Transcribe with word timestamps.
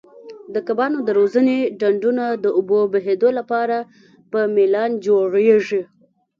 د 0.53 0.55
کبانو 0.67 0.97
د 1.03 1.09
روزنې 1.19 1.57
ډنډونه 1.79 2.25
د 2.43 2.45
اوبو 2.57 2.79
بهېدو 2.93 3.29
لپاره 3.39 3.77
په 4.31 4.39
میلان 4.55 4.91
جوړیږي. 5.05 5.81